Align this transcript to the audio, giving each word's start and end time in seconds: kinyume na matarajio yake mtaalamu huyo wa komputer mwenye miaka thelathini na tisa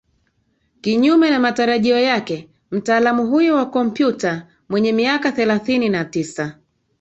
kinyume 0.81 1.29
na 1.29 1.39
matarajio 1.39 1.99
yake 1.99 2.49
mtaalamu 2.71 3.27
huyo 3.27 3.55
wa 3.55 3.65
komputer 3.65 4.47
mwenye 4.69 4.91
miaka 4.91 5.31
thelathini 5.31 5.89
na 5.89 6.05
tisa 6.05 6.55